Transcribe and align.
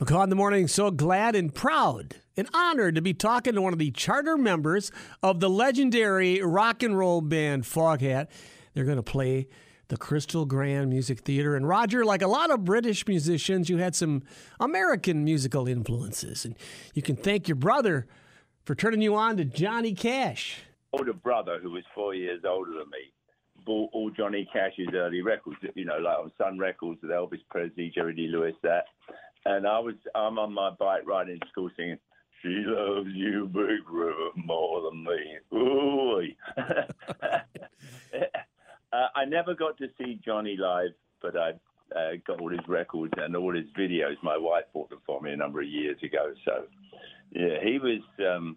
McGaw 0.00 0.24
in 0.24 0.30
the 0.30 0.36
morning, 0.36 0.66
so 0.66 0.90
glad 0.90 1.36
and 1.36 1.54
proud 1.54 2.16
and 2.34 2.48
honored 2.54 2.94
to 2.94 3.02
be 3.02 3.12
talking 3.12 3.52
to 3.52 3.60
one 3.60 3.74
of 3.74 3.78
the 3.78 3.90
charter 3.90 4.38
members 4.38 4.90
of 5.22 5.40
the 5.40 5.50
legendary 5.50 6.42
rock 6.42 6.82
and 6.82 6.96
roll 6.96 7.20
band 7.20 7.64
Foghat. 7.64 8.28
They're 8.72 8.86
going 8.86 8.96
to 8.96 9.02
play 9.02 9.46
the 9.88 9.98
Crystal 9.98 10.46
Grand 10.46 10.88
Music 10.88 11.20
Theater. 11.20 11.54
And 11.54 11.68
Roger, 11.68 12.02
like 12.02 12.22
a 12.22 12.28
lot 12.28 12.50
of 12.50 12.64
British 12.64 13.06
musicians, 13.06 13.68
you 13.68 13.76
had 13.76 13.94
some 13.94 14.22
American 14.58 15.22
musical 15.22 15.68
influences. 15.68 16.46
And 16.46 16.56
you 16.94 17.02
can 17.02 17.16
thank 17.16 17.46
your 17.46 17.56
brother 17.56 18.06
for 18.64 18.74
turning 18.74 19.02
you 19.02 19.14
on 19.16 19.36
to 19.36 19.44
Johnny 19.44 19.92
Cash. 19.92 20.62
Older 20.94 21.12
brother, 21.12 21.58
who 21.62 21.72
was 21.72 21.84
four 21.94 22.14
years 22.14 22.40
older 22.48 22.70
than 22.70 22.88
me, 22.88 23.12
bought 23.66 23.90
all 23.92 24.10
Johnny 24.10 24.48
Cash's 24.50 24.88
early 24.94 25.20
records, 25.20 25.58
you 25.74 25.84
know, 25.84 25.98
like 25.98 26.18
on 26.18 26.32
Sun 26.38 26.58
Records 26.58 27.02
with 27.02 27.10
Elvis 27.10 27.42
Presley, 27.50 27.92
Jerry 27.94 28.14
Lee 28.16 28.28
Lewis, 28.28 28.54
that. 28.62 28.84
And 29.44 29.66
I 29.66 29.78
was, 29.78 29.94
I'm 30.14 30.38
on 30.38 30.52
my 30.52 30.70
bike 30.70 31.02
riding 31.06 31.38
to 31.40 31.48
school 31.48 31.70
singing, 31.76 31.98
she 32.42 32.62
loves 32.66 33.10
you, 33.12 33.46
Big 33.52 33.88
River, 33.90 34.30
more 34.34 34.82
than 34.82 35.04
me. 35.04 35.38
Ooh. 35.54 36.22
uh, 38.92 39.08
I 39.14 39.24
never 39.26 39.54
got 39.54 39.76
to 39.78 39.88
see 39.98 40.20
Johnny 40.24 40.56
live, 40.58 40.92
but 41.20 41.36
I 41.36 41.50
uh, 41.94 42.12
got 42.26 42.40
all 42.40 42.50
his 42.50 42.66
records 42.66 43.12
and 43.18 43.36
all 43.36 43.54
his 43.54 43.66
videos. 43.78 44.16
My 44.22 44.38
wife 44.38 44.64
bought 44.72 44.88
them 44.90 45.00
for 45.04 45.20
me 45.20 45.32
a 45.32 45.36
number 45.36 45.60
of 45.60 45.68
years 45.68 45.98
ago. 46.02 46.32
So, 46.46 46.64
yeah, 47.32 47.58
he 47.62 47.78
was 47.78 48.00
um, 48.26 48.56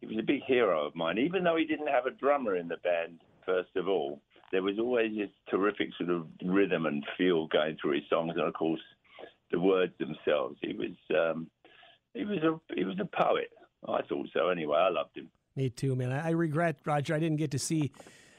he 0.00 0.06
was 0.06 0.18
a 0.18 0.22
big 0.22 0.42
hero 0.46 0.86
of 0.86 0.94
mine. 0.94 1.18
Even 1.18 1.42
though 1.44 1.56
he 1.56 1.64
didn't 1.64 1.88
have 1.88 2.06
a 2.06 2.10
drummer 2.10 2.56
in 2.56 2.68
the 2.68 2.76
band, 2.78 3.20
first 3.46 3.74
of 3.76 3.88
all, 3.88 4.20
there 4.52 4.62
was 4.62 4.78
always 4.78 5.16
this 5.16 5.30
terrific 5.48 5.88
sort 5.96 6.10
of 6.10 6.26
rhythm 6.44 6.84
and 6.86 7.04
feel 7.16 7.46
going 7.46 7.78
through 7.80 7.94
his 7.94 8.04
songs, 8.10 8.32
and 8.36 8.46
of 8.46 8.54
course, 8.54 8.80
the 9.50 9.60
words 9.60 9.92
themselves. 9.98 10.58
He 10.62 10.74
was 10.74 10.96
um, 11.16 11.48
he 12.14 12.24
was 12.24 12.38
a 12.38 12.60
he 12.74 12.84
was 12.84 12.96
a 13.00 13.04
poet. 13.04 13.50
I 13.88 14.02
thought 14.02 14.28
so. 14.32 14.48
Anyway, 14.48 14.76
I 14.76 14.90
loved 14.90 15.16
him. 15.16 15.30
Me 15.56 15.70
too, 15.70 15.96
man. 15.96 16.12
I 16.12 16.30
regret, 16.30 16.76
Roger, 16.84 17.14
I 17.14 17.18
didn't 17.18 17.38
get 17.38 17.50
to 17.52 17.58
see. 17.58 17.90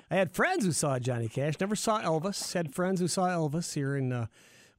I 0.10 0.16
had 0.16 0.32
friends 0.34 0.66
who 0.66 0.72
saw 0.72 1.00
Johnny 1.00 1.28
Cash. 1.28 1.56
Never 1.60 1.76
saw 1.76 2.02
Elvis. 2.02 2.54
Had 2.54 2.74
friends 2.74 3.00
who 3.00 3.08
saw 3.08 3.28
Elvis 3.28 3.74
here 3.74 3.96
in 3.96 4.12
uh, 4.12 4.28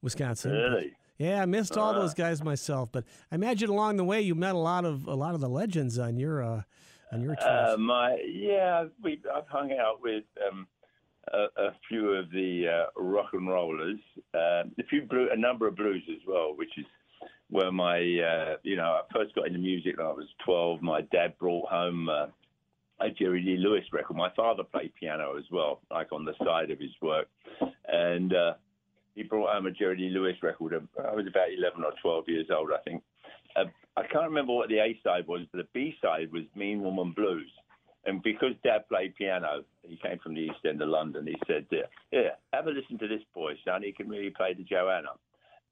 Wisconsin. 0.01 0.51
Really? 0.51 0.93
Yeah, 1.17 1.41
I 1.41 1.45
missed 1.45 1.77
all 1.77 1.91
uh, 1.91 1.99
those 1.99 2.13
guys 2.13 2.43
myself. 2.43 2.89
But 2.91 3.05
I 3.31 3.35
imagine 3.35 3.69
along 3.69 3.97
the 3.97 4.03
way 4.03 4.21
you 4.21 4.35
met 4.35 4.55
a 4.55 4.59
lot 4.59 4.85
of 4.85 5.07
a 5.07 5.15
lot 5.15 5.35
of 5.35 5.41
the 5.41 5.49
legends 5.49 5.97
on 5.97 6.17
your 6.17 6.43
uh, 6.43 6.61
on 7.11 7.21
your 7.21 7.35
tours. 7.35 7.73
Uh, 7.73 7.77
my 7.77 8.17
yeah, 8.27 8.85
we 9.01 9.21
I've 9.33 9.47
hung 9.47 9.71
out 9.73 10.01
with 10.01 10.23
um, 10.49 10.67
a, 11.31 11.61
a, 11.61 11.75
few 11.87 12.09
of 12.11 12.29
the 12.31 12.65
uh, 12.67 13.01
rock 13.01 13.29
and 13.33 13.47
rollers, 13.47 13.99
uh, 14.33 14.63
a 14.79 14.83
few 14.89 15.03
blue, 15.03 15.29
a 15.31 15.37
number 15.37 15.67
of 15.67 15.75
blues 15.75 16.03
as 16.09 16.21
well, 16.27 16.53
which 16.55 16.77
is 16.77 16.85
where 17.49 17.71
my 17.71 17.97
uh, 17.97 18.57
you 18.63 18.75
know 18.75 18.83
I 18.83 19.01
first 19.13 19.35
got 19.35 19.47
into 19.47 19.59
music 19.59 19.97
when 19.97 20.07
I 20.07 20.11
was 20.11 20.27
twelve. 20.43 20.81
My 20.81 21.01
dad 21.01 21.37
brought 21.37 21.69
home 21.69 22.09
uh, 22.09 22.27
a 22.99 23.09
Jerry 23.09 23.41
Lee 23.41 23.57
Lewis 23.57 23.85
record. 23.91 24.17
My 24.17 24.31
father 24.35 24.63
played 24.63 24.93
piano 24.99 25.37
as 25.37 25.45
well, 25.51 25.81
like 25.91 26.11
on 26.11 26.25
the 26.25 26.33
side 26.43 26.71
of 26.71 26.79
his 26.79 26.91
work, 27.01 27.27
and 27.87 28.33
uh, 28.33 28.53
he 29.15 29.23
brought 29.23 29.53
home 29.53 29.67
a 29.67 29.71
Jerry 29.71 29.97
Lee 29.97 30.09
Lewis 30.09 30.35
record. 30.41 30.73
I 30.73 31.13
was 31.13 31.27
about 31.27 31.53
eleven 31.55 31.83
or 31.83 31.93
twelve 32.01 32.25
years 32.27 32.47
old, 32.53 32.71
I 32.71 32.81
think. 32.83 33.03
Uh, 33.55 33.65
I 33.95 34.01
can't 34.07 34.25
remember 34.25 34.53
what 34.53 34.69
the 34.69 34.79
A 34.79 34.99
side 35.03 35.27
was, 35.27 35.41
but 35.51 35.59
the 35.59 35.67
B 35.73 35.95
side 36.01 36.31
was 36.31 36.43
Mean 36.55 36.81
Woman 36.81 37.13
Blues. 37.15 37.51
And 38.05 38.21
because 38.21 38.53
Dad 38.63 38.87
played 38.89 39.15
piano, 39.15 39.63
he 39.81 39.95
came 39.95 40.19
from 40.19 40.33
the 40.33 40.41
East 40.41 40.65
End 40.67 40.81
of 40.81 40.89
London. 40.89 41.25
He 41.25 41.37
said, 41.47 41.65
"Yeah, 42.11 42.35
have 42.51 42.67
a 42.67 42.71
listen 42.71 42.97
to 42.99 43.07
this 43.07 43.23
boy, 43.33 43.53
son. 43.63 43.83
He 43.83 43.93
can 43.93 44.09
really 44.09 44.29
play 44.29 44.53
the 44.53 44.63
Joanna." 44.63 45.13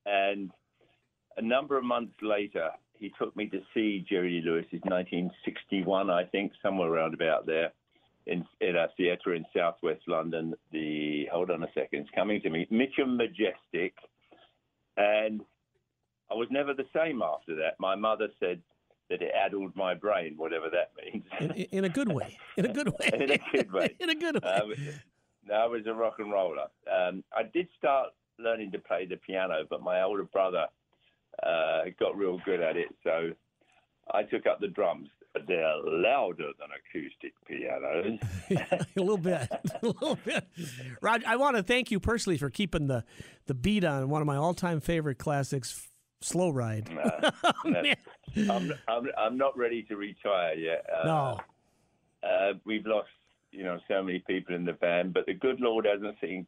And 0.06 0.52
a 1.38 1.42
number 1.42 1.78
of 1.78 1.84
months 1.84 2.16
later, 2.22 2.72
he 2.98 3.10
took 3.18 3.36
me 3.36 3.48
to 3.48 3.62
see 3.74 4.06
Jerry 4.08 4.42
Lewis. 4.46 4.66
1961, 4.72 6.10
I 6.10 6.24
think, 6.26 6.54
somewhere 6.62 6.90
around 6.90 7.14
about 7.14 7.46
there, 7.46 7.74
in, 8.28 8.46
in 8.62 8.76
a 8.76 8.88
theatre 8.96 9.34
in 9.34 9.46
southwest 9.56 10.02
London. 10.08 10.54
The 10.72 11.26
hold 11.32 11.52
on 11.52 11.64
a 11.64 11.72
second, 11.74 12.02
it's 12.02 12.10
coming 12.12 12.42
to 12.42 12.50
me. 12.50 12.68
Mitcham 12.70 13.18
Majestic, 13.18 13.96
and 14.98 15.42
I 16.30 16.36
was 16.36 16.48
never 16.50 16.74
the 16.74 16.88
same 16.96 17.22
after 17.22 17.56
that. 17.56 17.80
My 17.80 17.96
mother 17.96 18.30
said 18.40 18.62
that 19.12 19.22
it 19.22 19.32
addled 19.36 19.76
my 19.76 19.94
brain, 19.94 20.34
whatever 20.38 20.68
that 20.70 20.92
means. 21.04 21.26
In, 21.40 21.52
in 21.52 21.86
a 21.86 21.90
good 21.90 22.12
way. 22.12 22.38
In 22.58 22.66
a 22.66 22.74
good 22.74 22.88
way. 22.88 23.10
in 23.14 23.32
a 23.32 23.38
good 23.52 23.72
way. 23.72 23.96
in 24.00 24.10
a 24.10 24.16
good 24.16 24.42
way. 24.42 24.50
Um, 24.50 24.74
I 25.54 25.66
was 25.68 25.82
a 25.86 25.94
rock 25.94 26.16
and 26.20 26.32
roller. 26.32 26.68
Um, 26.92 27.24
I 27.36 27.44
did 27.44 27.68
start 27.78 28.10
learning 28.40 28.72
to 28.72 28.80
play 28.80 29.06
the 29.06 29.18
piano, 29.18 29.66
but 29.70 29.84
my 29.84 30.02
older 30.02 30.24
brother 30.24 30.66
uh, 31.44 31.82
got 32.00 32.18
real 32.18 32.40
good 32.46 32.62
at 32.62 32.78
it, 32.78 32.88
so 33.04 33.32
I 34.14 34.24
took 34.24 34.46
up 34.46 34.62
the 34.62 34.68
drums. 34.70 35.10
They're 35.48 35.76
louder 35.86 36.50
than 36.60 36.70
acoustic 36.78 37.34
pianos. 37.48 38.20
a 38.98 39.00
little 39.00 39.18
bit, 39.18 39.50
a 39.82 39.86
little 39.86 40.18
bit. 40.26 40.46
Roger, 41.02 41.26
I 41.26 41.38
want 41.38 41.56
to 41.56 41.64
thank 41.64 41.90
you 41.90 42.02
personally 42.02 42.38
for 42.38 42.50
keeping 42.50 42.88
the 42.88 43.06
the 43.46 43.54
beat 43.54 43.86
on 43.86 44.10
one 44.10 44.22
of 44.22 44.28
my 44.28 44.36
all 44.36 44.54
time 44.54 44.82
favorite 44.82 45.20
classics, 45.20 45.88
"Slow 46.22 46.50
Ride." 46.50 46.90
Nah, 46.94 47.32
oh, 47.66 47.94
I'm, 48.50 48.74
I'm, 48.88 49.08
I'm 49.18 49.38
not 49.38 49.58
ready 49.58 49.84
to 49.84 49.96
retire 49.96 50.54
yet. 50.56 50.86
Uh, 50.90 51.06
no. 51.06 51.40
Uh, 52.24 52.54
we've 52.66 52.86
lost, 52.86 53.10
you 53.52 53.64
know, 53.64 53.80
so 53.88 54.04
many 54.04 54.20
people 54.28 54.56
in 54.56 54.64
the 54.66 54.74
band, 54.74 55.14
but 55.14 55.26
the 55.26 55.34
good 55.34 55.60
Lord 55.60 55.86
hasn't 55.86 56.18
seemed 56.22 56.46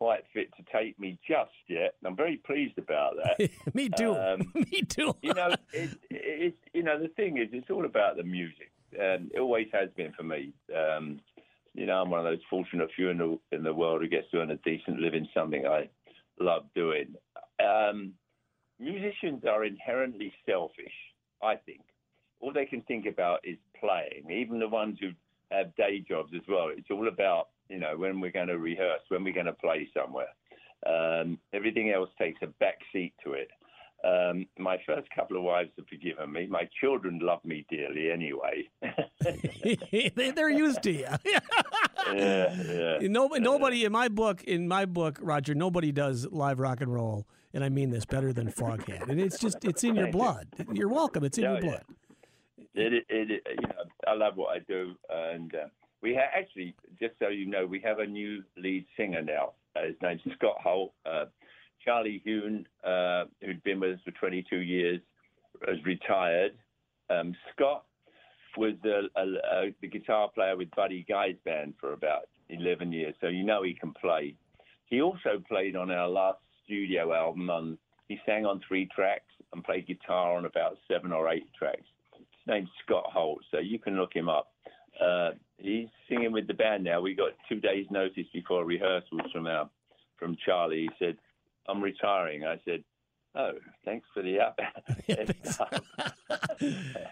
quite 0.00 0.24
fit 0.32 0.48
to 0.56 0.64
take 0.72 0.98
me 0.98 1.18
just 1.28 1.50
yet. 1.68 1.94
I'm 2.04 2.16
very 2.16 2.38
pleased 2.38 2.78
about 2.78 3.16
that. 3.16 3.50
me 3.74 3.90
too. 3.90 4.14
Um, 4.14 4.50
me 4.54 4.82
too. 4.82 5.14
you 5.20 5.34
know, 5.34 5.54
it, 5.74 5.90
it, 6.08 6.54
you 6.72 6.82
know, 6.82 6.98
the 6.98 7.08
thing 7.08 7.36
is, 7.36 7.48
it's 7.52 7.68
all 7.70 7.84
about 7.84 8.16
the 8.16 8.22
music, 8.22 8.72
and 8.98 9.30
it 9.34 9.40
always 9.40 9.68
has 9.72 9.90
been 9.96 10.12
for 10.12 10.22
me. 10.22 10.54
Um, 10.74 11.20
you 11.74 11.84
know, 11.84 12.00
I'm 12.00 12.08
one 12.08 12.20
of 12.20 12.24
those 12.24 12.40
fortunate 12.48 12.88
few 12.96 13.10
in 13.10 13.18
the 13.18 13.38
in 13.52 13.62
the 13.62 13.74
world 13.74 14.00
who 14.00 14.08
gets 14.08 14.30
to 14.30 14.38
earn 14.38 14.50
a 14.50 14.56
decent 14.56 15.00
living, 15.00 15.28
something 15.34 15.66
I 15.66 15.90
love 16.40 16.64
doing. 16.74 17.14
Um, 17.62 18.14
musicians 18.80 19.44
are 19.44 19.64
inherently 19.64 20.32
selfish 20.46 20.92
I 21.42 21.56
think. 21.56 21.80
All 22.40 22.52
they 22.52 22.66
can 22.66 22.82
think 22.82 23.06
about 23.06 23.40
is 23.44 23.58
playing. 23.78 24.30
Even 24.30 24.58
the 24.58 24.68
ones 24.68 24.98
who 25.00 25.10
have 25.50 25.74
day 25.76 26.04
jobs 26.06 26.32
as 26.34 26.42
well. 26.48 26.68
It's 26.74 26.90
all 26.90 27.08
about 27.08 27.48
you 27.68 27.78
know 27.78 27.96
when 27.96 28.20
we're 28.20 28.30
going 28.30 28.48
to 28.48 28.58
rehearse, 28.58 29.02
when 29.08 29.24
we're 29.24 29.34
going 29.34 29.46
to 29.46 29.52
play 29.52 29.88
somewhere. 29.94 30.28
Um, 30.86 31.38
everything 31.52 31.90
else 31.90 32.08
takes 32.18 32.40
a 32.42 32.46
back 32.46 32.78
seat 32.92 33.12
to 33.24 33.32
it. 33.32 33.50
Um, 34.02 34.46
my 34.58 34.78
first 34.86 35.08
couple 35.14 35.36
of 35.36 35.42
wives 35.42 35.68
have 35.76 35.86
forgiven 35.86 36.32
me. 36.32 36.46
My 36.46 36.66
children 36.80 37.18
love 37.22 37.44
me 37.44 37.66
dearly 37.68 38.10
anyway. 38.10 38.66
They're 40.34 40.48
used 40.48 40.82
to 40.84 40.90
you. 40.90 41.04
yeah, 42.14 42.62
yeah. 42.62 42.98
Nobody, 43.02 43.42
nobody 43.42 43.84
in 43.84 43.92
my 43.92 44.08
book, 44.08 44.42
in 44.44 44.66
my 44.66 44.86
book, 44.86 45.18
Roger, 45.20 45.54
nobody 45.54 45.92
does 45.92 46.26
live 46.30 46.60
rock 46.60 46.80
and 46.80 46.94
roll, 46.94 47.26
and 47.54 47.64
I 47.64 47.68
mean 47.68 47.90
this 47.90 48.04
better 48.04 48.32
than 48.32 48.50
Foghat. 48.50 49.08
And 49.08 49.20
it's 49.20 49.38
just, 49.38 49.64
it's 49.64 49.84
in 49.84 49.96
your 49.96 50.10
blood. 50.10 50.46
You're 50.72 50.88
welcome. 50.88 51.24
It's 51.24 51.38
in 51.38 51.44
oh, 51.44 51.52
your 51.52 51.60
blood. 51.60 51.84
Yeah. 51.86 51.94
It, 52.74 52.92
it, 52.92 53.30
it, 53.30 53.42
you 53.48 53.68
know, 53.68 53.84
I 54.06 54.14
love 54.14 54.36
what 54.36 54.56
I 54.56 54.60
do, 54.60 54.94
and 55.10 55.52
uh, 55.54 55.68
we 56.02 56.14
ha- 56.14 56.30
actually, 56.34 56.74
just 57.00 57.14
so 57.18 57.28
you 57.28 57.46
know, 57.46 57.66
we 57.66 57.80
have 57.80 57.98
a 57.98 58.06
new 58.06 58.42
lead 58.56 58.86
singer 58.96 59.22
now. 59.22 59.52
Uh, 59.76 59.86
his 59.86 59.96
name's 60.02 60.20
Scott 60.36 60.56
Holt. 60.62 60.92
Uh, 61.04 61.26
Charlie 61.84 62.22
Huhn, 62.24 62.64
uh, 62.84 63.24
who'd 63.40 63.62
been 63.64 63.80
with 63.80 63.94
us 63.94 64.00
for 64.04 64.12
22 64.12 64.56
years, 64.58 65.00
has 65.66 65.76
retired. 65.84 66.52
Um, 67.08 67.34
Scott 67.52 67.84
was 68.56 68.74
a, 68.84 69.20
a, 69.20 69.24
a, 69.24 69.74
the 69.80 69.88
guitar 69.88 70.30
player 70.34 70.56
with 70.56 70.70
Buddy 70.76 71.04
Guy's 71.08 71.36
band 71.44 71.74
for 71.80 71.92
about 71.92 72.28
11 72.48 72.92
years, 72.92 73.14
so 73.20 73.28
you 73.28 73.44
know 73.44 73.62
he 73.62 73.74
can 73.74 73.92
play. 73.92 74.34
He 74.86 75.00
also 75.00 75.42
played 75.48 75.76
on 75.76 75.90
our 75.90 76.08
last 76.08 76.38
studio 76.70 77.12
album. 77.12 77.50
On, 77.50 77.78
he 78.08 78.20
sang 78.24 78.46
on 78.46 78.60
three 78.66 78.88
tracks 78.94 79.32
and 79.52 79.64
played 79.64 79.88
guitar 79.88 80.36
on 80.36 80.44
about 80.44 80.78
seven 80.88 81.12
or 81.12 81.28
eight 81.28 81.46
tracks. 81.58 81.82
His 82.16 82.46
name's 82.46 82.68
Scott 82.84 83.04
Holt, 83.12 83.40
so 83.50 83.58
you 83.58 83.80
can 83.80 83.96
look 83.96 84.14
him 84.14 84.28
up. 84.28 84.52
Uh, 85.04 85.30
he's 85.58 85.88
singing 86.08 86.32
with 86.32 86.46
the 86.46 86.54
band 86.54 86.84
now. 86.84 87.00
We 87.00 87.14
got 87.14 87.32
two 87.48 87.60
days' 87.60 87.86
notice 87.90 88.26
before 88.32 88.64
rehearsals 88.64 89.22
from 89.32 89.46
our 89.46 89.68
from 90.16 90.36
Charlie. 90.44 90.82
He 90.82 91.04
said, 91.04 91.16
I'm 91.68 91.82
retiring. 91.82 92.44
I 92.44 92.60
said, 92.64 92.84
Oh, 93.34 93.52
thanks 93.84 94.06
for 94.12 94.22
the 94.22 94.40
up. 94.40 94.58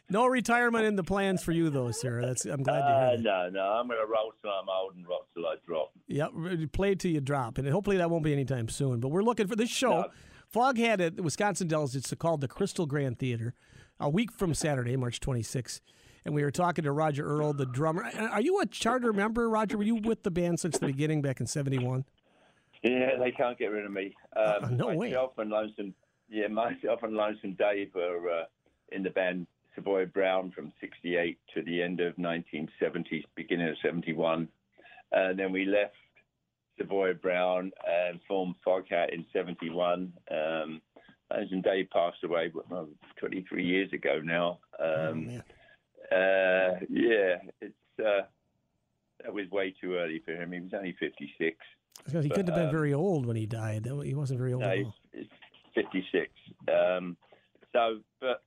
no 0.11 0.26
retirement 0.26 0.85
in 0.85 0.97
the 0.97 1.05
plans 1.05 1.44
for 1.44 1.53
you, 1.53 1.70
though, 1.70 1.93
sir. 1.93 2.23
That's 2.23 2.44
I'm 2.44 2.62
glad 2.62 2.81
to 2.81 2.87
hear. 2.87 2.94
Uh, 2.94 3.11
that. 3.11 3.23
No, 3.23 3.50
no, 3.50 3.62
I'm 3.62 3.87
going 3.87 4.00
to 4.00 4.06
roll 4.06 4.32
till 4.43 4.50
I'm 4.50 4.69
old 4.69 4.97
and 4.97 5.06
rock 5.06 5.29
till 5.32 5.47
I 5.47 5.55
drop. 5.65 5.93
Yep, 6.09 6.73
play 6.73 6.97
till 6.97 7.12
you 7.12 7.20
drop, 7.20 7.59
and 7.59 7.69
hopefully 7.69 7.99
that 7.99 8.11
won't 8.11 8.25
be 8.25 8.32
anytime 8.32 8.69
soon. 8.69 8.99
But 8.99 9.09
we're 9.09 9.23
looking 9.23 9.47
for 9.47 9.56
this 9.56 9.70
show. 9.70 10.03
No. 10.03 10.09
Foghat 10.53 11.00
at 11.00 11.20
Wisconsin 11.20 11.69
Dells. 11.69 11.94
It's 11.94 12.12
called 12.15 12.41
the 12.41 12.49
Crystal 12.49 12.87
Grand 12.87 13.19
Theater. 13.19 13.55
A 14.00 14.09
week 14.09 14.32
from 14.32 14.55
Saturday, 14.55 14.97
March 14.97 15.21
26th. 15.21 15.81
And 16.25 16.35
we 16.35 16.43
were 16.43 16.50
talking 16.50 16.85
to 16.85 16.93
Roger 16.93 17.25
Earl, 17.25 17.53
the 17.53 17.67
drummer. 17.67 18.11
Are 18.17 18.41
you 18.41 18.61
a 18.61 18.67
charter 18.67 19.12
member, 19.12 19.49
Roger? 19.49 19.76
Were 19.76 19.85
you 19.85 19.97
with 19.97 20.23
the 20.23 20.31
band 20.31 20.61
since 20.61 20.79
the 20.79 20.87
beginning 20.87 21.23
back 21.23 21.41
in 21.41 21.47
'71? 21.47 22.05
Yeah, 22.82 23.17
they 23.19 23.31
can't 23.31 23.59
get 23.59 23.67
rid 23.67 23.85
of 23.85 23.93
me. 23.93 24.14
Um, 24.37 24.64
uh, 24.64 24.69
no 24.69 24.94
myself 24.94 25.37
way. 25.37 25.43
and 25.43 25.50
Lonesome, 25.50 25.94
yeah, 26.28 26.48
myself 26.48 27.02
and 27.02 27.14
Lonesome 27.14 27.54
Dave 27.54 27.90
were 27.94 28.30
uh, 28.30 28.44
in 28.92 29.02
the 29.02 29.10
band 29.10 29.46
Savoy 29.75 30.06
Brown 30.06 30.50
from 30.50 30.72
68 30.80 31.38
to 31.54 31.62
the 31.62 31.82
end 31.82 32.00
of 32.00 32.16
1970s, 32.16 33.25
beginning 33.34 33.69
of 33.69 33.76
71. 33.82 34.48
And 35.12 35.38
then 35.38 35.52
we 35.52 35.64
left 35.64 35.94
Savoy 36.78 37.14
Brown 37.14 37.72
and 37.86 38.20
formed 38.26 38.56
Foghat 38.66 39.12
in 39.12 39.25
71. 39.32 40.12
Um, 40.30 40.80
Lonesome 41.30 41.62
Dave 41.62 41.88
passed 41.90 42.25
away 42.25 42.50
well, 42.70 42.88
23 43.19 43.64
years 43.64 43.92
ago 43.92 44.20
now. 44.22 44.58
Um, 44.80 45.42
oh, 46.12 46.16
uh, 46.16 46.78
yeah, 46.88 47.36
it's 47.60 47.75
uh, 48.00 48.22
that 49.22 49.32
was 49.32 49.50
way 49.50 49.75
too 49.80 49.94
early 49.96 50.22
for 50.25 50.32
him. 50.32 50.52
He 50.52 50.60
was 50.60 50.70
only 50.75 50.96
56. 50.98 51.56
Because 52.04 52.22
he 52.25 52.28
But, 52.28 52.36
couldn't 52.36 52.52
have 52.52 52.56
been 52.56 52.66
um, 52.69 52.72
very 52.72 52.94
old 52.94 53.26
when 53.26 53.36
he 53.36 53.44
died. 53.44 53.86
He 54.04 54.14
wasn't 54.14 54.38
very 54.38 54.52
old 54.52 54.62
No, 54.62 54.70
at 54.70 54.78
all. 54.84 54.94
he's 55.12 55.26
56. 55.82 56.30
Um, 56.69 57.16
so, 57.72 58.00
but 58.20 58.42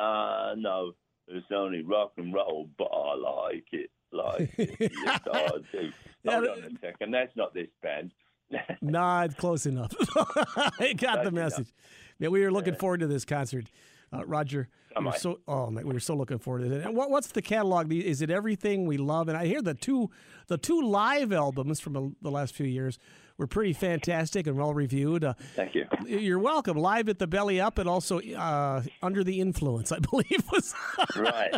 uh, 0.00 0.54
no, 0.56 0.92
it's 1.28 1.46
only 1.54 1.82
rock 1.82 2.12
and 2.16 2.32
roll, 2.32 2.68
but 2.78 2.84
I 2.92 3.14
like 3.16 3.64
it. 3.72 3.90
Like 4.12 4.52
it. 4.58 4.92
yes, 5.04 5.20
I 5.32 5.48
do. 5.72 5.90
Yeah, 6.22 6.32
Hold 6.32 6.48
on 6.48 6.58
a 6.58 6.70
second. 6.80 7.12
That's 7.12 7.34
not 7.36 7.54
this 7.54 7.68
band. 7.82 8.12
Nah, 8.82 9.24
it's 9.24 9.34
close 9.34 9.66
enough. 9.66 9.92
I 10.78 10.92
got 10.92 11.24
the 11.24 11.32
message. 11.32 11.72
Man, 12.20 12.30
we 12.30 12.40
were 12.40 12.52
looking 12.52 12.74
forward 12.74 13.00
to 13.00 13.06
this 13.08 13.24
concert, 13.24 13.64
uh, 14.12 14.24
Roger. 14.26 14.68
We 15.00 15.10
so 15.12 15.40
oh 15.48 15.70
man, 15.70 15.88
we 15.88 15.94
were 15.94 15.98
so 15.98 16.14
looking 16.14 16.38
forward 16.38 16.60
to 16.60 16.72
it. 16.72 16.84
And 16.84 16.94
what, 16.94 17.10
what's 17.10 17.28
the 17.28 17.42
catalog? 17.42 17.90
Is 17.92 18.22
it 18.22 18.30
everything 18.30 18.86
we 18.86 18.96
love? 18.96 19.28
And 19.28 19.36
I 19.36 19.46
hear 19.46 19.60
the 19.60 19.74
two 19.74 20.10
the 20.46 20.58
two 20.58 20.80
live 20.82 21.32
albums 21.32 21.80
from 21.80 22.14
the 22.22 22.30
last 22.30 22.54
few 22.54 22.66
years 22.66 22.98
were 23.38 23.46
pretty 23.46 23.72
fantastic 23.72 24.46
and 24.46 24.56
well 24.56 24.74
reviewed. 24.74 25.24
Uh, 25.24 25.34
Thank 25.54 25.74
you. 25.74 25.86
you're 26.06 26.38
welcome. 26.38 26.76
Live 26.76 27.08
at 27.08 27.18
the 27.18 27.26
Belly 27.26 27.60
Up 27.60 27.78
and 27.78 27.88
also 27.88 28.20
uh, 28.20 28.82
Under 29.02 29.24
the 29.24 29.40
Influence, 29.40 29.92
I 29.92 29.98
believe 30.10 30.44
was. 30.52 30.74
right. 31.16 31.54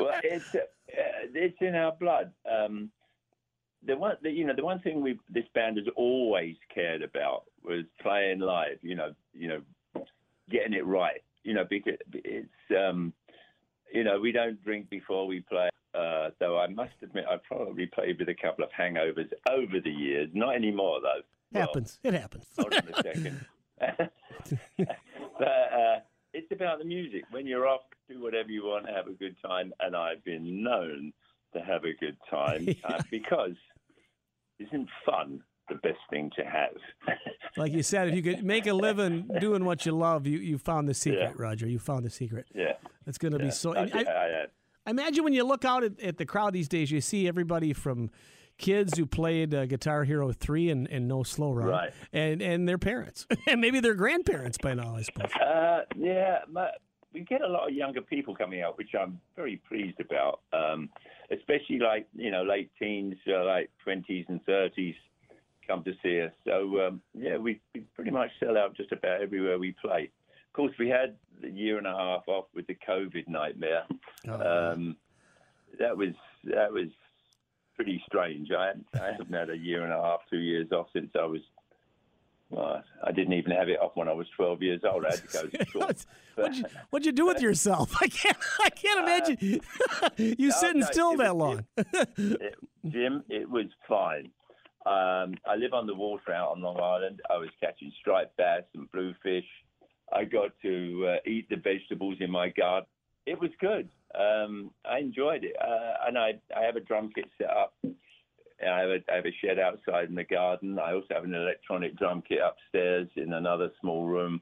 Well, 0.00 0.20
it's 0.22 0.54
uh, 0.54 0.58
it's 1.34 1.56
in 1.60 1.74
our 1.74 1.92
blood. 1.92 2.32
Um, 2.50 2.90
the 3.86 3.96
one, 3.96 4.16
the, 4.22 4.30
you 4.30 4.46
know, 4.46 4.54
the 4.56 4.64
one 4.64 4.80
thing 4.80 5.02
we 5.02 5.18
this 5.28 5.44
band 5.54 5.76
has 5.76 5.86
always 5.96 6.56
cared 6.74 7.02
about 7.02 7.44
was 7.62 7.84
playing 8.00 8.40
live. 8.40 8.78
You 8.82 8.94
know, 8.96 9.12
you 9.32 9.48
know, 9.48 10.04
getting 10.50 10.72
it 10.72 10.86
right. 10.86 11.22
You 11.42 11.54
know, 11.54 11.64
because 11.68 11.98
it's 12.12 12.48
um, 12.70 13.12
you 13.92 14.04
know, 14.04 14.18
we 14.18 14.32
don't 14.32 14.62
drink 14.64 14.88
before 14.88 15.26
we 15.26 15.40
play. 15.40 15.68
Uh, 15.94 16.30
though 16.40 16.58
I 16.58 16.66
must 16.66 16.94
admit, 17.02 17.24
I 17.30 17.36
probably 17.46 17.86
played 17.86 18.18
with 18.18 18.28
a 18.28 18.34
couple 18.34 18.64
of 18.64 18.70
hangovers 18.78 19.30
over 19.50 19.80
the 19.80 19.90
years. 19.90 20.28
Not 20.34 20.54
anymore, 20.56 21.00
though. 21.00 21.22
Well, 21.52 21.66
happens. 21.66 22.00
It 22.02 22.14
happens. 22.14 22.46
Hold 22.58 22.74
on 22.74 22.82
a 22.92 23.02
second. 23.02 23.46
but 24.78 25.48
uh, 25.48 26.00
it's 26.32 26.50
about 26.52 26.78
the 26.78 26.84
music. 26.84 27.22
When 27.30 27.46
you're 27.46 27.66
off, 27.68 27.82
do 28.08 28.20
whatever 28.20 28.50
you 28.50 28.64
want, 28.64 28.88
have 28.88 29.06
a 29.06 29.12
good 29.12 29.36
time. 29.44 29.72
And 29.80 29.94
I've 29.94 30.24
been 30.24 30.62
known 30.62 31.12
to 31.54 31.60
have 31.60 31.84
a 31.84 31.92
good 31.94 32.16
time 32.30 32.68
uh, 32.84 33.02
because 33.10 33.54
isn't 34.58 34.88
fun 35.06 35.42
the 35.68 35.76
best 35.76 35.98
thing 36.10 36.30
to 36.36 36.44
have? 36.44 36.74
like 37.56 37.72
you 37.72 37.82
said, 37.82 38.08
if 38.08 38.14
you 38.14 38.22
could 38.22 38.44
make 38.44 38.66
a 38.66 38.74
living 38.74 39.28
doing 39.40 39.64
what 39.64 39.86
you 39.86 39.92
love, 39.92 40.26
you, 40.26 40.38
you 40.38 40.58
found 40.58 40.88
the 40.88 40.94
secret, 40.94 41.20
Yeah. 41.20 41.32
Roger. 41.36 41.68
You 41.68 41.78
found 41.78 42.04
the 42.04 42.10
secret. 42.10 42.46
yeah. 42.54 42.72
It's 43.06 43.18
going 43.18 43.32
to 43.32 43.38
be 43.38 43.50
so. 43.50 43.74
I, 43.74 43.82
I, 43.82 44.00
I, 44.00 44.44
I 44.86 44.90
imagine 44.90 45.24
when 45.24 45.32
you 45.32 45.44
look 45.44 45.64
out 45.64 45.82
at, 45.82 46.00
at 46.00 46.18
the 46.18 46.26
crowd 46.26 46.52
these 46.52 46.68
days, 46.68 46.90
you 46.90 47.00
see 47.00 47.26
everybody 47.26 47.72
from 47.72 48.10
kids 48.58 48.96
who 48.98 49.06
played 49.06 49.54
uh, 49.54 49.66
Guitar 49.66 50.04
Hero 50.04 50.30
3 50.32 50.70
and, 50.70 50.86
and 50.88 51.08
No 51.08 51.22
Slow 51.22 51.52
Ride, 51.52 51.66
Right. 51.68 51.92
and, 52.12 52.42
and 52.42 52.68
their 52.68 52.78
parents, 52.78 53.26
and 53.48 53.60
maybe 53.60 53.80
their 53.80 53.94
grandparents 53.94 54.58
by 54.58 54.74
now, 54.74 54.94
I 54.96 55.02
suppose. 55.02 55.30
Uh, 55.34 55.80
yeah, 55.96 56.40
ma- 56.50 56.68
we 57.12 57.20
get 57.20 57.40
a 57.42 57.48
lot 57.48 57.68
of 57.68 57.74
younger 57.74 58.02
people 58.02 58.34
coming 58.36 58.60
out, 58.62 58.76
which 58.76 58.90
I'm 58.98 59.20
very 59.36 59.60
pleased 59.68 60.00
about. 60.00 60.40
Um, 60.52 60.90
especially 61.30 61.78
like 61.78 62.06
you 62.14 62.30
know 62.30 62.42
late 62.42 62.70
teens, 62.78 63.14
uh, 63.28 63.44
like 63.44 63.70
twenties 63.82 64.26
and 64.28 64.44
thirties, 64.44 64.94
come 65.66 65.82
to 65.84 65.92
see 66.02 66.20
us. 66.20 66.32
So 66.46 66.86
um, 66.86 67.00
yeah, 67.16 67.36
we, 67.38 67.60
we 67.74 67.80
pretty 67.94 68.10
much 68.10 68.30
sell 68.40 68.58
out 68.58 68.76
just 68.76 68.92
about 68.92 69.22
everywhere 69.22 69.58
we 69.58 69.72
play. 69.80 70.10
Of 70.54 70.56
course, 70.56 70.72
we 70.78 70.88
had 70.88 71.16
a 71.42 71.48
year 71.48 71.78
and 71.78 71.86
a 71.88 71.90
half 71.96 72.28
off 72.28 72.44
with 72.54 72.68
the 72.68 72.76
COVID 72.88 73.26
nightmare. 73.26 73.82
Um, 74.28 74.96
that 75.80 75.96
was 75.96 76.10
that 76.44 76.72
was 76.72 76.90
pretty 77.74 78.00
strange. 78.06 78.52
I 78.52 78.70
I 79.02 79.06
haven't 79.10 79.32
had 79.34 79.50
a 79.50 79.58
year 79.58 79.82
and 79.82 79.92
a 79.92 80.00
half, 80.00 80.20
two 80.30 80.38
years 80.38 80.70
off 80.70 80.86
since 80.92 81.10
I 81.20 81.24
was. 81.24 81.40
Well, 82.50 82.84
I 83.02 83.10
didn't 83.10 83.32
even 83.32 83.50
have 83.50 83.68
it 83.68 83.80
off 83.80 83.92
when 83.96 84.06
I 84.06 84.12
was 84.12 84.28
12 84.36 84.62
years 84.62 84.82
old. 84.88 85.04
I 85.04 85.10
had 85.10 85.28
to 85.28 85.32
go 85.32 85.46
to 85.48 85.64
school. 85.68 85.80
What'd, 86.36 86.56
you, 86.56 86.64
what'd 86.90 87.04
you 87.06 87.10
do 87.10 87.26
with 87.26 87.42
yourself? 87.42 87.92
I 88.00 88.06
can't. 88.06 88.36
I 88.64 88.70
can't 88.70 89.00
imagine 89.00 89.60
you 90.38 90.52
sitting 90.52 90.82
no, 90.82 90.86
still 90.86 91.16
that 91.16 91.34
was- 91.34 91.62
long. 91.64 91.66
it, 92.16 92.54
Jim, 92.86 93.24
it 93.28 93.50
was 93.50 93.66
fine. 93.88 94.30
Um, 94.86 95.34
I 95.48 95.56
live 95.58 95.72
on 95.72 95.88
the 95.88 95.96
water 95.96 96.32
out 96.32 96.50
on 96.52 96.60
Long 96.62 96.78
Island. 96.80 97.22
I 97.28 97.38
was 97.38 97.48
catching 97.60 97.90
striped 97.98 98.36
bass 98.36 98.62
and 98.74 98.88
bluefish. 98.92 99.46
I 100.12 100.24
got 100.24 100.50
to 100.62 101.14
uh, 101.14 101.28
eat 101.28 101.48
the 101.48 101.56
vegetables 101.56 102.16
in 102.20 102.30
my 102.30 102.48
garden. 102.50 102.86
It 103.26 103.40
was 103.40 103.50
good. 103.60 103.88
Um, 104.18 104.70
I 104.88 104.98
enjoyed 104.98 105.44
it, 105.44 105.56
uh, 105.60 106.06
and 106.06 106.18
I 106.18 106.34
I 106.56 106.62
have 106.62 106.76
a 106.76 106.80
drum 106.80 107.10
kit 107.14 107.26
set 107.38 107.50
up. 107.50 107.74
I 107.84 108.80
have 108.80 108.90
a, 108.90 108.98
I 109.10 109.16
have 109.16 109.26
a 109.26 109.34
shed 109.40 109.58
outside 109.58 110.08
in 110.08 110.14
the 110.14 110.24
garden. 110.24 110.78
I 110.78 110.92
also 110.92 111.08
have 111.10 111.24
an 111.24 111.34
electronic 111.34 111.96
drum 111.96 112.22
kit 112.26 112.38
upstairs 112.44 113.08
in 113.16 113.32
another 113.32 113.70
small 113.80 114.06
room, 114.06 114.40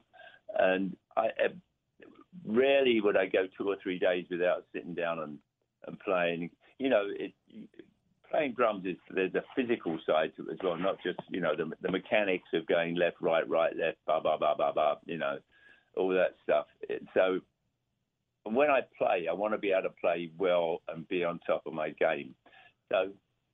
and 0.59 0.95
I 1.17 1.27
uh, 1.27 1.49
rarely 2.45 3.01
would 3.01 3.17
I 3.17 3.25
go 3.27 3.47
two 3.57 3.67
or 3.67 3.77
three 3.81 3.99
days 3.99 4.25
without 4.29 4.65
sitting 4.73 4.93
down 4.93 5.19
and, 5.19 5.37
and 5.87 5.99
playing. 5.99 6.51
You 6.77 6.89
know, 6.89 7.05
it, 7.07 7.33
playing 8.29 8.53
drums 8.53 8.85
is 8.85 8.97
there's 9.13 9.35
a 9.35 9.43
physical 9.55 9.97
side 10.05 10.33
to 10.35 10.43
it 10.43 10.53
as 10.53 10.59
well, 10.63 10.75
not 10.75 10.97
just 11.03 11.19
you 11.29 11.39
know 11.39 11.55
the 11.55 11.71
the 11.81 11.91
mechanics 11.91 12.49
of 12.53 12.67
going 12.67 12.95
left, 12.95 13.17
right, 13.21 13.47
right, 13.47 13.75
left, 13.75 13.97
ba 14.05 14.19
ba 14.21 14.37
ba 14.39 14.55
ba 14.57 14.71
ba. 14.73 14.97
You 15.05 15.17
know, 15.17 15.37
all 15.95 16.09
that 16.09 16.35
stuff. 16.43 16.65
So 17.13 17.39
when 18.43 18.69
I 18.69 18.81
play, 18.97 19.27
I 19.29 19.33
want 19.33 19.53
to 19.53 19.57
be 19.57 19.71
able 19.71 19.83
to 19.83 19.95
play 20.01 20.31
well 20.37 20.81
and 20.87 21.07
be 21.07 21.23
on 21.23 21.39
top 21.45 21.63
of 21.65 21.73
my 21.73 21.89
game. 21.91 22.35
So 22.91 23.09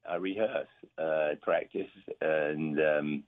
I 0.09 0.15
rehearse, 0.15 0.67
uh, 0.97 1.35
practice, 1.41 1.87
and 2.21 2.79
um, 2.79 3.23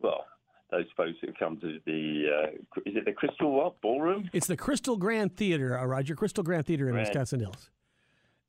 well, 0.00 0.24
those 0.70 0.86
folks 0.96 1.18
that 1.22 1.38
come 1.38 1.58
to 1.58 1.78
the 1.86 2.24
uh, 2.34 2.80
is 2.84 2.96
it 2.96 3.04
the 3.04 3.12
Crystal 3.12 3.52
what 3.52 3.80
ballroom? 3.80 4.28
It's 4.32 4.46
the 4.48 4.56
Crystal 4.56 4.96
Grand 4.96 5.36
Theater, 5.36 5.78
uh, 5.78 5.84
Roger. 5.84 6.14
Crystal 6.16 6.42
Grand 6.42 6.66
Theater 6.66 6.86
in 6.88 6.92
Grand. 6.94 7.08
Wisconsin 7.08 7.40
Dells. 7.40 7.70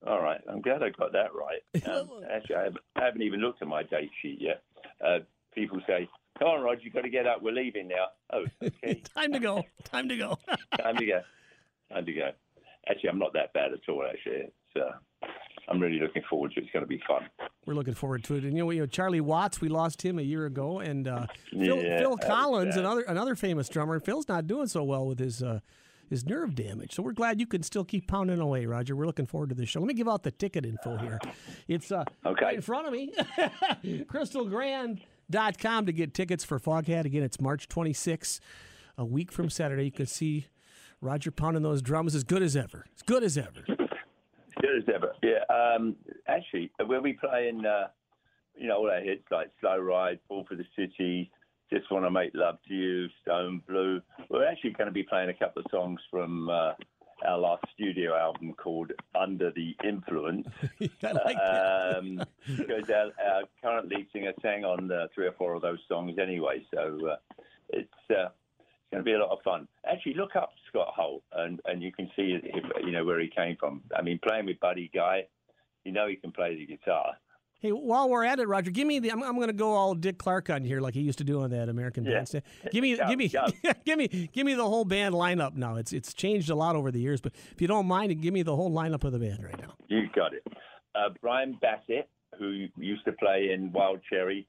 All 0.06 0.22
right, 0.22 0.42
I'm 0.50 0.62
glad 0.62 0.84
I 0.84 0.90
got 0.90 1.12
that 1.14 1.32
right. 1.34 1.62
Um, 1.88 2.10
actually, 2.32 2.56
I 2.56 2.64
haven't, 2.64 2.82
I 2.96 3.06
haven't 3.06 3.22
even 3.22 3.40
looked 3.40 3.62
at 3.62 3.68
my 3.68 3.84
date 3.84 4.12
sheet 4.22 4.40
yet. 4.42 4.62
Uh, 5.06 5.20
people 5.54 5.80
say, 5.88 6.10
"Come 6.40 6.48
on, 6.48 6.62
Roger, 6.62 6.82
you've 6.84 6.94
got 6.94 7.02
to 7.04 7.10
get 7.10 7.26
up. 7.28 7.42
We're 7.42 7.52
leaving 7.54 7.88
now." 7.88 8.06
Oh, 8.34 8.46
okay, 8.64 9.02
Time 9.16 9.32
to 9.34 9.40
go. 9.40 9.64
Time 9.84 10.10
to 10.10 10.18
go. 10.18 10.38
time 10.80 10.98
to 10.98 11.06
go. 11.06 11.22
Time 11.92 12.06
to 12.06 12.14
go. 12.14 12.30
Actually, 12.90 13.10
I'm 13.10 13.20
not 13.20 13.34
that 13.34 13.52
bad 13.54 13.72
at 13.74 13.80
all. 13.90 14.04
Actually, 14.10 14.48
it's, 14.48 14.76
uh, 14.78 15.28
I'm 15.68 15.82
really 15.82 16.00
looking 16.00 16.24
forward 16.30 16.54
to 16.54 16.60
it. 16.62 16.64
It's 16.64 16.72
going 16.72 16.84
to 16.86 16.88
be 16.88 17.02
fun. 17.06 17.24
We're 17.66 17.74
looking 17.74 17.96
forward 17.96 18.24
to 18.26 18.36
it. 18.36 18.44
And 18.46 18.54
you 18.54 18.60
know, 18.64 18.70
you 18.72 18.80
know 18.82 18.86
Charlie 18.86 19.20
Watts, 19.20 19.60
we 19.60 19.68
lost 19.68 20.02
him 20.02 20.20
a 20.20 20.22
year 20.22 20.46
ago, 20.46 20.80
and 20.80 21.06
uh, 21.08 21.28
Phil, 21.52 21.84
Yeah, 21.84 21.98
Phil 22.00 22.16
Collins, 22.18 22.76
bad. 22.76 22.80
another 22.86 23.02
another 23.02 23.36
famous 23.36 23.68
drummer. 23.68 24.00
Phil's 24.00 24.30
not 24.30 24.48
doing 24.48 24.68
so 24.68 24.84
well 24.84 25.06
with 25.06 25.20
his 25.20 25.44
uh, 25.44 25.60
his 26.10 26.26
nerve 26.26 26.56
damage, 26.56 26.94
so 26.94 27.04
we're 27.04 27.12
glad 27.12 27.42
you 27.42 27.46
can 27.48 27.62
still 27.64 27.84
keep 27.84 28.08
pounding 28.08 28.40
away, 28.40 28.66
Roger. 28.66 28.96
We're 28.96 29.06
looking 29.08 29.26
forward 29.26 29.50
to 29.50 29.56
this 29.56 29.68
show. 29.68 29.82
Let 29.82 29.88
me 29.88 29.94
give 29.94 30.08
out 30.08 30.24
the 30.24 30.32
ticket 30.32 30.66
info 30.66 30.96
here. 30.96 31.20
It's 31.68 31.92
uh, 31.92 32.06
Okay. 32.26 32.46
right 32.46 32.56
in 32.56 32.62
front 32.62 32.88
of 32.88 32.94
me. 32.94 33.12
CrystalGrand.com 35.32 35.86
to 35.86 35.92
get 35.92 36.14
tickets 36.14 36.44
for 36.44 36.60
Foghat. 36.60 37.06
Again, 37.06 37.24
it's 37.24 37.40
March 37.40 37.68
26th, 37.68 38.40
a 38.98 39.06
week 39.06 39.32
from 39.32 39.50
Saturday. 39.50 39.86
You 39.86 39.92
can 39.92 40.06
see 40.06 40.48
Roger 41.02 41.32
pounding 41.32 41.64
those 41.64 41.82
drums 41.82 42.16
as 42.16 42.24
good 42.24 42.42
as 42.42 42.56
ever. 42.56 42.86
As 42.96 43.02
good 43.04 43.24
as 43.24 43.38
ever. 43.38 43.64
Good 43.68 44.78
as 44.78 44.84
ever. 44.94 45.14
Yeah. 45.22 45.44
Um, 45.54 45.96
actually, 46.28 46.72
when 46.86 47.04
we 47.04 47.14
play 47.14 47.50
in, 47.50 47.66
uh, 47.66 47.88
you 48.56 48.68
know, 48.68 48.78
all 48.78 48.90
our 48.90 49.02
hits 49.02 49.24
like 49.30 49.52
Slow 49.62 49.78
Ride, 49.78 50.20
Fool 50.28 50.46
for 50.48 50.56
the 50.56 50.66
City, 50.76 51.30
Just 51.72 51.92
Want 51.92 52.06
to 52.06 52.12
Make 52.12 52.32
Love 52.34 52.58
to 52.68 52.74
You, 52.74 53.08
Stone 53.22 53.62
Blue, 53.68 54.02
we're 54.30 54.48
actually 54.48 54.72
going 54.72 54.88
to 54.88 54.94
be 54.94 55.04
playing 55.04 55.30
a 55.30 55.34
couple 55.34 55.62
of 55.62 55.70
songs 55.70 56.00
from 56.10 56.50
uh, 56.50 56.74
our 57.26 57.38
last 57.38 57.64
studio 57.74 58.16
album 58.16 58.54
called 58.54 58.92
Under 59.16 59.52
the 59.52 59.76
Influence. 59.84 60.48
I 61.04 61.12
like 61.12 61.38
that. 61.38 61.98
um, 61.98 62.24
because 62.46 62.90
our, 62.90 63.12
our 63.26 63.44
current 63.62 63.90
lead 63.90 64.08
singer 64.14 64.34
sang 64.42 64.66
on 64.66 64.92
uh, 64.92 65.08
three 65.14 65.28
or 65.28 65.34
four 65.34 65.54
of 65.54 65.62
those 65.62 65.80
songs 65.88 66.18
anyway, 66.22 66.66
so 66.74 67.00
uh, 67.12 67.16
it's 67.70 67.90
uh, 68.10 68.30
it's 68.60 68.94
going 68.94 69.04
to 69.04 69.04
be 69.04 69.14
a 69.14 69.20
lot 69.20 69.32
of 69.32 69.40
fun. 69.44 69.68
Actually, 69.90 70.14
look 70.14 70.36
up 70.36 70.52
Scott 70.70 70.94
Holt, 70.96 71.24
and, 71.34 71.60
and 71.66 71.82
you 71.82 71.92
can 71.92 72.10
see 72.16 72.40
if, 72.42 72.64
you 72.84 72.92
know 72.92 73.04
where 73.04 73.20
he 73.20 73.28
came 73.28 73.58
from. 73.60 73.82
I 73.96 74.02
mean, 74.02 74.20
playing 74.26 74.46
with 74.46 74.60
Buddy 74.62 74.90
Guy, 74.94 75.26
you 75.84 75.92
know 75.92 76.08
he 76.08 76.16
can 76.16 76.32
play 76.32 76.56
the 76.56 76.66
guitar, 76.66 77.14
Hey, 77.60 77.72
while 77.72 78.08
we're 78.10 78.24
at 78.24 78.40
it, 78.40 78.48
Roger, 78.48 78.70
give 78.70 78.86
me 78.86 79.00
the. 79.00 79.12
I'm, 79.12 79.24
I'm 79.24 79.36
going 79.36 79.48
to 79.48 79.54
go 79.54 79.72
all 79.74 79.96
Dick 79.96 80.20
Clark 80.20 80.50
on 80.52 80.64
here 80.64 80.80
like 80.80 80.94
he 80.94 81.02
used 81.02 81.18
to 81.18 81.24
do 81.24 81.42
on 81.42 81.50
that 81.50 81.70
American 81.70 82.06
Yeah. 82.06 82.14
Bandstand. 82.18 82.44
Give 82.72 82.84
me, 82.84 82.96
Go, 82.98 83.08
give 83.08 83.18
me, 83.18 83.28
go. 83.30 83.48
give 83.84 83.98
me, 83.98 84.30
give 84.32 84.46
me 84.46 84.54
the 84.54 84.64
whole 84.68 84.86
band 84.86 85.16
lineup 85.16 85.56
now. 85.56 85.76
It's 85.76 85.92
it's 85.92 86.14
changed 86.14 86.50
a 86.52 86.56
lot 86.56 86.76
over 86.76 86.92
the 86.92 87.00
years, 87.00 87.20
but 87.20 87.34
if 87.52 87.60
you 87.62 87.68
don't 87.68 87.88
mind, 87.88 88.22
give 88.22 88.34
me 88.34 88.44
the 88.44 88.56
whole 88.56 88.72
lineup 88.72 89.04
of 89.04 89.12
the 89.12 89.20
band 89.20 89.44
right 89.44 89.60
now. 89.60 89.74
You 89.88 90.08
got 90.16 90.34
it. 90.34 90.46
Uh, 90.94 91.10
Brian 91.22 91.58
Bassett, 91.62 92.08
who 92.38 92.68
used 92.78 93.06
to 93.06 93.12
play 93.14 93.50
in 93.54 93.72
Wild 93.72 94.02
Cherry, 94.10 94.48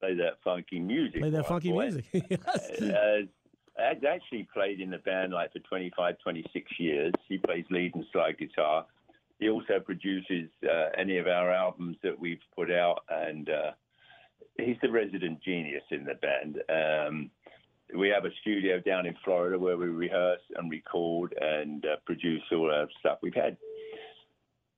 play 0.00 0.14
that 0.16 0.38
funky 0.42 0.80
music. 0.80 1.20
Play 1.20 1.30
that 1.30 1.46
funky 1.46 1.72
music. 1.72 2.04
yes. 2.12 2.80
Uh, 2.82 3.18
has 3.76 3.98
actually 4.08 4.48
played 4.52 4.80
in 4.80 4.90
the 4.90 4.98
band 4.98 5.32
like 5.32 5.52
for 5.52 5.60
25, 5.60 6.16
26 6.24 6.72
years. 6.80 7.12
He 7.28 7.38
plays 7.38 7.64
lead 7.70 7.94
and 7.94 8.04
slide 8.12 8.36
guitar. 8.36 8.84
He 9.38 9.48
also 9.48 9.78
produces 9.84 10.50
uh, 10.64 10.88
any 10.96 11.18
of 11.18 11.26
our 11.26 11.52
albums 11.52 11.96
that 12.02 12.18
we've 12.18 12.42
put 12.56 12.70
out, 12.70 13.04
and 13.08 13.48
uh, 13.48 13.70
he's 14.56 14.76
the 14.82 14.90
resident 14.90 15.42
genius 15.42 15.84
in 15.90 16.04
the 16.04 16.14
band. 16.14 16.58
Um, 16.68 17.30
we 17.96 18.08
have 18.08 18.24
a 18.24 18.34
studio 18.40 18.80
down 18.80 19.06
in 19.06 19.14
Florida 19.24 19.58
where 19.58 19.76
we 19.76 19.86
rehearse 19.86 20.42
and 20.56 20.70
record 20.70 21.34
and 21.40 21.84
uh, 21.84 21.96
produce 22.04 22.42
all 22.52 22.70
our 22.70 22.88
stuff. 23.00 23.18
We've 23.22 23.34
had 23.34 23.56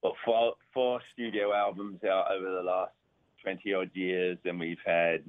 well, 0.03 0.17
four, 0.25 0.55
four 0.73 1.01
studio 1.13 1.53
albums 1.53 2.01
out 2.05 2.31
over 2.31 2.51
the 2.51 2.63
last 2.63 2.93
20 3.43 3.75
odd 3.75 3.91
years, 3.95 4.39
and 4.45 4.59
we've 4.59 4.79
had 4.85 5.25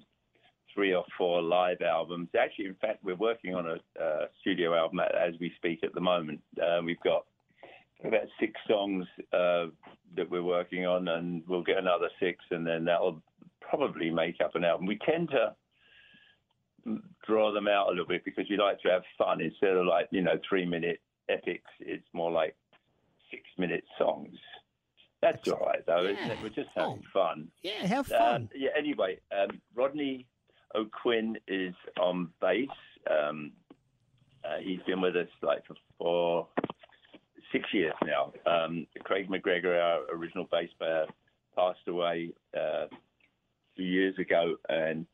three 0.73 0.93
or 0.93 1.03
four 1.17 1.41
live 1.41 1.81
albums. 1.81 2.29
Actually, 2.39 2.67
in 2.67 2.75
fact, 2.75 3.03
we're 3.03 3.15
working 3.15 3.55
on 3.55 3.65
a 3.67 4.01
uh, 4.01 4.27
studio 4.39 4.75
album 4.75 4.99
as 4.99 5.33
we 5.39 5.51
speak 5.57 5.79
at 5.83 5.93
the 5.93 6.01
moment. 6.01 6.39
Uh, 6.61 6.81
we've 6.83 6.99
got 7.01 7.25
about 8.03 8.27
six 8.39 8.53
songs 8.67 9.05
uh, 9.33 9.67
that 10.15 10.29
we're 10.29 10.43
working 10.43 10.85
on, 10.85 11.07
and 11.07 11.43
we'll 11.47 11.63
get 11.63 11.77
another 11.77 12.09
six, 12.19 12.43
and 12.51 12.65
then 12.65 12.85
that'll 12.85 13.21
probably 13.59 14.09
make 14.09 14.35
up 14.43 14.55
an 14.55 14.63
album. 14.65 14.85
We 14.87 14.97
tend 15.05 15.29
to 15.29 15.55
draw 17.25 17.51
them 17.53 17.67
out 17.67 17.87
a 17.87 17.91
little 17.91 18.07
bit 18.07 18.25
because 18.25 18.45
we 18.49 18.57
like 18.57 18.81
to 18.81 18.89
have 18.89 19.03
fun 19.17 19.39
instead 19.41 19.77
of 19.77 19.85
like 19.85 20.07
you 20.11 20.21
know 20.21 20.39
three 20.47 20.65
minute 20.65 20.99
epics. 21.29 21.69
It's 21.79 22.07
more 22.13 22.31
like 22.31 22.55
six 23.29 23.43
minute 23.57 23.83
songs. 23.97 24.35
That's 25.21 25.47
all 25.47 25.59
right 25.67 25.85
though, 25.85 26.03
isn't 26.05 26.31
it? 26.31 26.37
We're 26.41 26.49
just 26.49 26.69
having 26.75 27.03
Oh. 27.05 27.09
fun. 27.13 27.47
Yeah, 27.61 27.85
have 27.85 28.11
Uh, 28.11 28.17
fun. 28.17 28.49
yeah. 28.55 28.71
Anyway, 28.75 29.19
um, 29.31 29.61
Rodney 29.75 30.25
O'Quinn 30.73 31.37
is 31.47 31.75
on 31.99 32.31
bass. 32.41 32.67
Um, 33.09 33.51
uh, 34.43 34.57
he's 34.57 34.81
been 34.87 35.01
with 35.01 35.15
us 35.15 35.27
like 35.43 35.63
for 35.67 35.75
four, 35.99 36.47
six 37.51 37.65
years 37.73 37.93
now. 38.05 38.33
Um, 38.45 38.87
Craig 39.03 39.29
MacGregor, 39.29 39.79
our 39.79 40.01
original 40.13 40.47
bass 40.51 40.69
player, 40.77 41.05
passed 41.55 41.87
away 41.87 42.31
uh, 42.55 42.87
two 43.77 43.83
years 43.83 44.17
ago, 44.19 44.55
and 44.69 45.05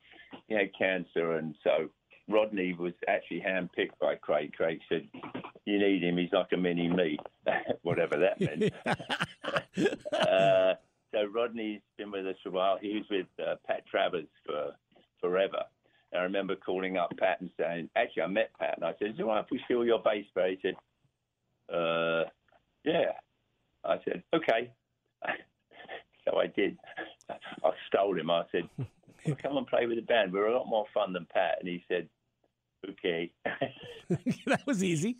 he 0.48 0.56
had 0.56 0.70
cancer, 0.77 1.38
and 1.38 1.56
so 1.63 1.89
Rodney 2.27 2.74
was 2.74 2.94
actually 3.08 3.41
handpicked 3.41 3.98
by 4.00 4.15
Craig. 4.15 4.53
Craig 4.53 4.79
said, 4.89 5.08
"You 5.65 5.79
need 5.79 6.03
him. 6.03 6.17
He's 6.17 6.34
like 6.34 6.51
a 6.53 6.58
mini 6.58 6.89
me, 6.89 7.17
whatever 7.84 8.17
that 8.17 8.39
meant." 8.39 8.74
uh, 10.13 10.74
so 11.13 11.25
Rodney's 11.34 11.82
been 11.98 12.12
with 12.12 12.27
us 12.27 12.36
for 12.44 12.50
a 12.50 12.51
while. 12.51 12.77
He 12.82 12.96
was 12.96 13.06
with 13.10 13.27
uh, 13.46 13.56
Pat 13.65 13.86
Travers 13.88 14.27
for 14.46 14.72
forever. 15.22 15.63
And 16.12 16.22
I 16.22 16.24
remember 16.24 16.56
calling 16.56 16.98
up 16.98 17.12
Pat 17.17 17.41
and 17.41 17.50
saying, 17.60 17.89
actually, 17.96 18.24
I 18.24 18.27
met 18.27 18.51
Pat 18.60 18.75
and 18.77 18.86
I 18.86 18.94
said, 18.98 19.15
it 19.17 19.22
all 19.22 19.29
right 19.29 19.46
if 19.50 19.62
fill 19.67 19.86
your 19.86 20.00
bass 20.00 20.25
player? 20.34 20.51
He 20.51 20.60
said, 20.62 20.75
uh, 21.74 22.24
yeah. 22.84 23.12
I 23.84 23.98
said, 24.06 24.24
okay. 24.34 24.72
so 26.26 26.38
I 26.38 26.48
did. 26.48 26.78
I 27.30 27.72
stole 27.88 28.18
him. 28.18 28.30
I 28.30 28.44
said, 28.52 28.70
well, 29.26 29.38
come 29.42 29.58
and 29.58 29.68
play 29.68 29.86
with 29.86 29.98
the 29.98 30.02
band. 30.04 30.34
We're 30.34 30.48
a 30.48 30.58
lot 30.58 30.68
more 30.68 30.86
fun 30.94 31.14
than 31.14 31.28
Pat. 31.32 31.58
And 31.60 31.68
he 31.68 31.84
said, 31.88 32.10
okay. 32.90 33.32
that 34.46 34.66
was 34.66 34.84
easy. 34.84 35.18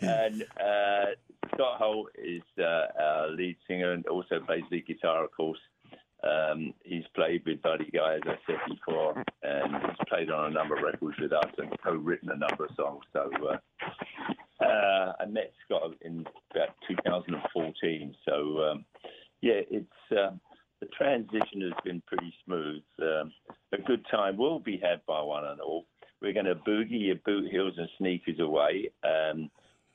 and 0.00 0.42
uh, 0.42 1.06
Scott 1.54 1.78
Holt 1.78 2.10
is 2.16 2.42
uh, 2.58 2.86
our 2.98 3.28
lead 3.28 3.56
singer 3.66 3.92
and 3.92 4.06
also 4.06 4.40
plays 4.40 4.62
lead 4.70 4.86
guitar, 4.86 5.24
of 5.24 5.30
course. 5.32 5.60
Um, 6.22 6.74
he's 6.84 7.04
played 7.14 7.42
with 7.46 7.62
Buddy 7.62 7.90
Guy, 7.94 8.16
as 8.16 8.20
I 8.26 8.36
said 8.46 8.58
before, 8.68 9.24
and 9.42 9.74
he's 9.74 10.06
played 10.06 10.30
on 10.30 10.50
a 10.50 10.54
number 10.54 10.76
of 10.76 10.82
records 10.82 11.18
with 11.18 11.32
us 11.32 11.50
and 11.56 11.70
co-written 11.82 12.30
a 12.30 12.36
number 12.36 12.66
of 12.66 12.74
songs. 12.76 13.04
So 13.14 13.30
uh, 14.60 15.12
I 15.20 15.26
met 15.26 15.52
Scott 15.64 15.92
in 16.02 16.24
about 16.54 16.74
2014. 16.88 18.14
So 18.28 18.62
um, 18.62 18.84
yeah, 19.40 19.60
it's 19.70 20.12
uh, 20.12 20.32
the 20.80 20.86
transition 20.96 21.60
has 21.62 21.72
been 21.84 22.02
pretty 22.06 22.32
smooth. 22.44 22.82
Um, 23.00 23.32
a 23.72 23.78
good 23.78 24.04
time 24.10 24.36
will 24.36 24.58
be 24.58 24.78
had 24.82 25.00
by 25.06 25.20
one 25.22 25.44
and 25.44 25.60
all. 25.60 25.86
We're 26.20 26.34
going 26.34 26.46
to 26.46 26.54
boogie 26.54 27.06
your 27.06 27.16
boot 27.24 27.50
heels 27.50 27.74
and 27.78 27.88
sneakers 27.98 28.40
away. 28.40 28.90
Um, 29.04 29.50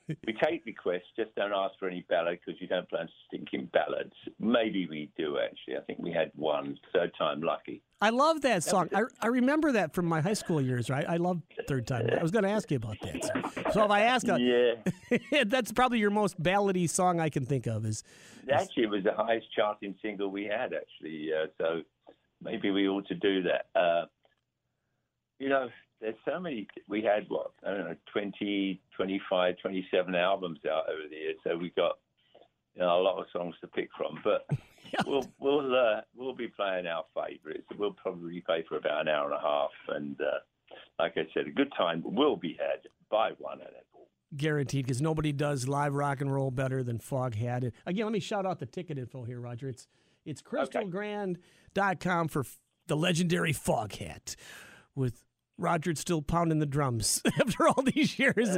we 0.07 0.33
take 0.43 0.65
requests, 0.65 1.03
just 1.15 1.33
don't 1.35 1.53
ask 1.53 1.74
for 1.79 1.88
any 1.88 2.05
ballad 2.07 2.39
because 2.45 2.59
you 2.62 2.67
don't 2.67 2.88
play 2.89 3.07
stinking 3.27 3.69
ballads. 3.74 4.13
Maybe 4.39 4.88
we 4.88 5.09
do, 5.17 5.38
actually. 5.39 5.77
I 5.77 5.81
think 5.81 6.00
we 6.00 6.12
had 6.12 6.31
one, 6.35 6.77
third 6.93 7.12
time 7.17 7.41
lucky. 7.41 7.81
I 8.01 8.09
love 8.09 8.41
that 8.41 8.63
song. 8.63 8.89
I, 8.93 9.03
I 9.21 9.27
remember 9.27 9.71
that 9.71 9.93
from 9.93 10.05
my 10.05 10.21
high 10.21 10.33
school 10.33 10.62
years, 10.62 10.89
right? 10.89 11.05
I 11.07 11.17
love 11.17 11.41
Third 11.67 11.88
Time. 11.88 12.09
I 12.12 12.21
was 12.21 12.31
going 12.31 12.43
to 12.43 12.50
ask 12.50 12.69
you 12.69 12.77
about 12.77 12.97
that. 13.01 13.24
So, 13.24 13.71
so 13.71 13.85
if 13.85 13.91
I 13.91 14.01
ask, 14.01 14.27
uh, 14.27 14.35
Yeah, 14.35 15.43
that's 15.45 15.71
probably 15.71 16.00
your 16.00 16.12
most 16.12 16.41
ballady 16.41 16.89
song 16.89 17.19
I 17.19 17.29
can 17.29 17.45
think 17.45 17.67
of. 17.67 17.85
Is 17.85 18.03
actually, 18.51 18.83
it 18.83 18.89
was 18.89 19.03
the 19.03 19.13
highest 19.13 19.47
charting 19.55 19.95
single 20.01 20.29
we 20.29 20.43
had, 20.43 20.74
actually. 20.74 21.31
Uh, 21.33 21.47
so 21.57 21.81
maybe 22.43 22.69
we 22.69 22.88
ought 22.88 23.07
to 23.07 23.15
do 23.15 23.43
that. 23.43 23.67
Uh, 23.79 24.05
you 25.39 25.49
know, 25.49 25.69
there's 26.01 26.15
so 26.25 26.39
many. 26.39 26.67
We 26.87 27.01
had, 27.01 27.25
what, 27.29 27.51
I 27.65 27.71
don't 27.71 27.85
know, 27.85 27.95
20, 28.11 28.81
25, 28.95 29.55
27 29.61 30.15
albums 30.15 30.59
out 30.69 30.89
over 30.89 31.07
the 31.09 31.15
years. 31.15 31.37
So 31.43 31.57
we 31.57 31.71
got 31.75 31.97
you 32.75 32.81
know, 32.81 32.99
a 32.99 33.01
lot 33.01 33.19
of 33.19 33.25
songs 33.31 33.55
to 33.61 33.67
pick 33.67 33.89
from. 33.97 34.19
But 34.23 34.45
we'll 35.05 35.25
we'll 35.39 35.75
uh, 35.75 36.01
we'll 36.15 36.35
be 36.35 36.47
playing 36.47 36.87
our 36.87 37.05
favourites. 37.13 37.67
We'll 37.77 37.93
probably 37.93 38.41
play 38.41 38.65
for 38.67 38.77
about 38.77 39.01
an 39.01 39.07
hour 39.07 39.25
and 39.25 39.33
a 39.33 39.41
half, 39.41 39.71
and 39.89 40.19
uh, 40.21 40.39
like 40.99 41.13
I 41.15 41.25
said, 41.33 41.47
a 41.47 41.51
good 41.51 41.71
time 41.77 42.03
will 42.05 42.35
be 42.35 42.57
had 42.59 42.81
by 43.09 43.31
one 43.37 43.59
and 43.59 43.69
all. 43.93 44.07
guaranteed 44.35 44.85
because 44.85 45.01
nobody 45.01 45.31
does 45.31 45.67
live 45.67 45.93
rock 45.93 46.21
and 46.21 46.33
roll 46.33 46.51
better 46.51 46.83
than 46.83 46.99
Foghat. 46.99 47.63
And 47.63 47.71
again, 47.85 48.05
let 48.05 48.13
me 48.13 48.19
shout 48.19 48.45
out 48.45 48.59
the 48.59 48.65
ticket 48.65 48.97
info 48.97 49.23
here, 49.23 49.39
Roger. 49.39 49.69
It's 49.69 49.87
it's 50.25 50.41
crystalgrand.com 50.41 52.27
for 52.27 52.45
the 52.87 52.97
legendary 52.97 53.53
Foghat 53.53 54.35
with 54.95 55.25
Roger 55.57 55.95
still 55.95 56.21
pounding 56.21 56.59
the 56.59 56.65
drums 56.65 57.21
after 57.39 57.67
all 57.67 57.81
these 57.83 58.19
years 58.19 58.57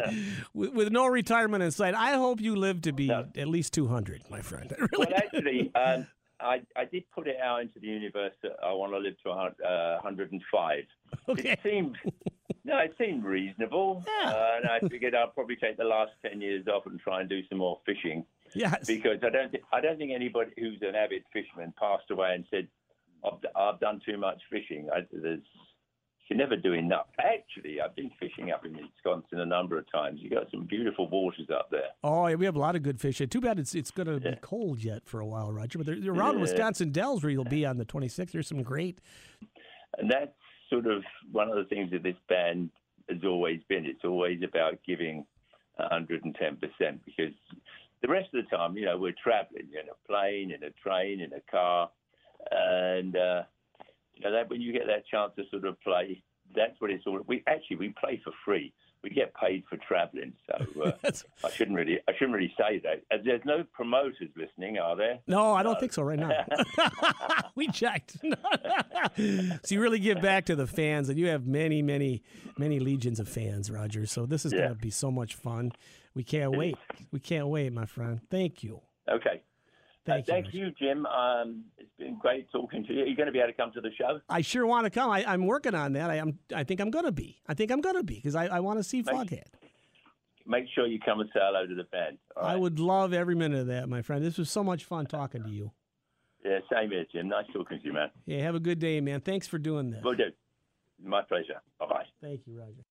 with, 0.53 0.73
with 0.73 0.91
no 0.91 1.07
retirement 1.07 1.63
in 1.63 1.71
sight. 1.71 1.93
I 1.93 2.13
hope 2.13 2.41
you 2.41 2.55
live 2.55 2.81
to 2.83 2.91
be 2.93 3.07
No. 3.07 3.27
at 3.35 3.47
least 3.47 3.73
200, 3.73 4.23
my 4.29 4.41
friend. 4.41 4.71
I 4.77 4.81
really 4.81 4.89
Well, 4.97 5.07
actually, 5.15 5.71
um, 5.75 6.07
I, 6.39 6.61
I 6.75 6.85
did 6.85 7.03
put 7.13 7.27
it 7.27 7.37
out 7.43 7.61
into 7.61 7.79
the 7.79 7.87
universe 7.87 8.33
that 8.43 8.53
I 8.63 8.73
want 8.73 8.93
to 8.93 8.97
live 8.99 9.15
to 9.23 9.29
a 9.29 9.33
uh, 9.67 9.99
105. 10.01 10.83
Okay. 11.29 11.51
It 11.51 11.59
seemed, 11.63 11.97
no, 12.63 12.77
it 12.79 12.95
seemed 12.97 13.23
reasonable. 13.23 14.03
Yeah. 14.07 14.29
Uh, 14.29 14.51
and 14.57 14.69
I 14.69 14.79
figured 14.87 15.13
I'd 15.15 15.33
probably 15.33 15.55
take 15.55 15.77
the 15.77 15.83
last 15.83 16.11
10 16.25 16.41
years 16.41 16.67
off 16.67 16.85
and 16.85 16.99
try 16.99 17.21
and 17.21 17.29
do 17.29 17.41
some 17.47 17.59
more 17.59 17.79
fishing 17.85 18.25
yes. 18.55 18.85
because 18.87 19.17
I 19.23 19.29
don't, 19.29 19.51
th- 19.51 19.63
I 19.71 19.81
don't 19.81 19.97
think 19.97 20.11
anybody 20.13 20.51
who's 20.57 20.79
an 20.81 20.95
avid 20.95 21.23
fisherman 21.31 21.73
passed 21.79 22.09
away 22.11 22.33
and 22.33 22.45
said, 22.49 22.67
I've, 23.25 23.39
I've 23.55 23.79
done 23.79 23.99
too 24.05 24.17
much 24.17 24.41
fishing. 24.51 24.89
I, 24.93 24.99
there's, 25.11 25.41
you 26.29 26.35
can 26.35 26.37
never 26.37 26.57
do 26.57 26.73
enough. 26.73 27.07
Actually, 27.19 27.79
I've 27.79 27.95
been 27.95 28.11
fishing 28.19 28.51
up 28.51 28.65
in 28.65 28.73
Wisconsin 28.75 29.39
a 29.39 29.45
number 29.45 29.77
of 29.77 29.89
times. 29.91 30.19
You 30.21 30.29
got 30.29 30.49
some 30.51 30.65
beautiful 30.65 31.07
waters 31.09 31.47
up 31.53 31.69
there. 31.71 31.89
Oh, 32.03 32.27
yeah, 32.27 32.35
we 32.35 32.45
have 32.45 32.55
a 32.55 32.59
lot 32.59 32.75
of 32.75 32.83
good 32.83 32.99
fish. 32.99 33.21
Too 33.29 33.39
bad 33.41 33.59
it's 33.59 33.73
it's 33.73 33.91
going 33.91 34.07
to 34.07 34.19
be 34.19 34.35
cold 34.41 34.83
yet 34.83 35.03
for 35.05 35.21
a 35.21 35.25
while, 35.25 35.51
Roger. 35.53 35.77
But 35.77 35.87
they're, 35.87 35.99
they're 35.99 36.11
around 36.11 36.35
Yeah. 36.35 36.41
Wisconsin 36.41 36.91
Dells 36.91 37.23
where 37.23 37.31
you'll 37.31 37.45
be 37.45 37.65
on 37.65 37.77
the 37.77 37.85
26th. 37.85 38.31
There's 38.31 38.47
some 38.47 38.61
great. 38.63 38.99
And 39.97 40.11
that's 40.11 40.33
sort 40.69 40.85
of 40.87 41.03
one 41.31 41.49
of 41.49 41.55
the 41.55 41.63
things 41.65 41.91
that 41.91 42.03
this 42.03 42.17
band 42.27 42.71
has 43.09 43.19
always 43.23 43.61
been. 43.69 43.85
It's 43.85 44.03
always 44.03 44.41
about 44.43 44.79
giving 44.85 45.25
110% 45.79 46.59
because 47.05 47.33
the 48.01 48.07
rest 48.09 48.33
of 48.33 48.43
the 48.43 48.55
time, 48.55 48.75
you 48.75 48.85
know, 48.85 48.97
we're 48.97 49.15
traveling 49.23 49.69
in 49.71 49.87
a 49.89 50.07
plane, 50.07 50.51
in 50.51 50.63
a 50.63 50.71
train, 50.71 51.21
in 51.21 51.31
a 51.33 51.41
car. 51.49 51.89
And, 52.51 53.15
uh, 53.15 53.43
you 54.17 54.25
know, 54.25 54.31
that 54.31 54.49
when 54.49 54.61
you 54.61 54.73
get 54.73 54.87
that 54.87 55.05
chance 55.07 55.31
to 55.37 55.43
sort 55.51 55.65
of 55.65 55.79
play, 55.81 56.21
that's 56.55 56.79
what 56.79 56.91
it's 56.91 57.05
all. 57.05 57.19
We 57.27 57.43
actually 57.47 57.77
we 57.77 57.89
play 57.99 58.19
for 58.23 58.31
free. 58.45 58.73
We 59.03 59.11
get 59.11 59.31
paid 59.35 59.63
for 59.69 59.77
traveling, 59.77 60.33
so 60.47 60.81
uh, 60.81 60.91
I 61.43 61.49
shouldn't 61.51 61.77
really 61.77 61.99
I 62.09 62.13
shouldn't 62.13 62.33
really 62.33 62.53
say 62.57 62.79
that. 62.79 63.03
There's 63.23 63.41
no 63.45 63.63
promoters 63.71 64.29
listening, 64.35 64.79
are 64.79 64.95
there? 64.95 65.19
No, 65.27 65.53
I 65.53 65.61
don't 65.61 65.79
think 65.79 65.93
so 65.93 66.01
right 66.01 66.17
now. 66.17 66.31
we 67.55 67.67
checked. 67.67 68.17
so 68.21 69.75
you 69.75 69.81
really 69.81 69.99
give 69.99 70.21
back 70.21 70.45
to 70.45 70.55
the 70.55 70.65
fans, 70.67 71.09
and 71.09 71.19
you 71.19 71.27
have 71.27 71.45
many, 71.45 71.81
many, 71.81 72.23
many 72.57 72.79
legions 72.79 73.19
of 73.19 73.29
fans, 73.29 73.69
Roger. 73.69 74.05
So 74.07 74.25
this 74.25 74.45
is 74.45 74.51
Yeah. 74.53 74.59
going 74.59 74.69
to 74.71 74.75
be 74.81 74.89
so 74.89 75.11
much 75.11 75.35
fun. 75.35 75.73
We 76.15 76.23
can't 76.23 76.51
wait. 76.57 76.77
We 77.11 77.19
can't 77.19 77.47
wait, 77.47 77.71
my 77.73 77.85
friend. 77.85 78.19
Thank 78.31 78.63
you. 78.63 78.81
Okay. 79.09 79.41
Thank 80.07 80.29
uh, 80.29 80.35
you. 80.35 80.41
Thank 80.41 80.53
you, 80.53 80.71
Jim. 80.79 81.05
Um, 81.05 81.65
it's 81.77 81.89
been 81.99 82.17
great 82.17 82.49
talking 82.51 82.85
to 82.85 82.93
you. 82.93 83.03
Are 83.03 83.05
you 83.05 83.15
going 83.15 83.27
to 83.27 83.33
be 83.33 83.39
able 83.39 83.49
to 83.49 83.53
come 83.53 83.71
to 83.73 83.81
the 83.81 83.89
show? 83.97 84.19
I 84.29 84.41
sure 84.41 84.65
want 84.65 84.85
to 84.85 84.89
come. 84.89 85.11
I, 85.11 85.25
I'm 85.25 85.45
working 85.45 85.75
on 85.75 85.93
that. 85.93 86.09
I 86.09 86.15
am. 86.15 86.39
I 86.55 86.63
think 86.63 86.79
I'm 86.79 86.91
going 86.91 87.05
to 87.05 87.11
be. 87.11 87.41
I 87.47 87.53
think 87.53 87.71
I'm 87.71 87.81
going 87.81 87.95
to 87.95 88.03
be 88.03 88.15
because 88.15 88.35
I, 88.35 88.47
I 88.47 88.59
want 88.61 88.79
to 88.79 88.83
see 88.83 89.03
Foghat. 89.03 89.43
Make 90.45 90.65
sure 90.73 90.87
you 90.87 90.97
come 91.03 91.19
and 91.19 91.29
say 91.33 91.41
hello 91.43 91.67
to 91.67 91.75
the 91.75 91.83
band. 91.83 92.17
I 92.41 92.55
would 92.55 92.79
love 92.79 93.13
every 93.13 93.35
minute 93.35 93.59
of 93.59 93.67
that, 93.67 93.89
my 93.89 94.01
friend. 94.01 94.23
This 94.23 94.37
was 94.37 94.49
so 94.49 94.63
much 94.63 94.85
fun 94.85 95.05
talking 95.05 95.43
to 95.43 95.49
you. 95.49 95.71
Yeah, 96.45 96.59
same 96.71 96.89
here, 96.89 97.03
Jim. 97.11 97.27
Nice 97.27 97.45
talking 97.51 97.79
to 97.79 97.85
you, 97.85 97.91
man. 97.91 98.09
Yeah, 98.25 98.43
have 98.43 98.55
a 98.55 98.61
good 98.61 98.79
day, 98.79 99.01
man. 99.01 99.19
Thanks 99.19 99.45
for 99.45 99.57
doing 99.57 99.89
this. 99.89 100.01
Will 100.01 100.15
do. 100.15 100.31
My 101.03 101.21
pleasure. 101.21 101.61
Bye 101.79 101.85
bye. 101.87 102.03
Thank 102.21 102.47
you, 102.47 102.57
Roger. 102.57 102.85